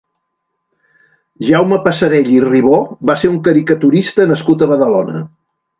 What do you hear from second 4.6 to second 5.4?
a Badalona.